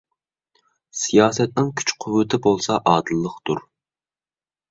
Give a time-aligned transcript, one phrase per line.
[1.01, 3.61] سىياسەتنىڭ كۈچ- قۇۋۋىتى بولسا ئادىللىقتۇر.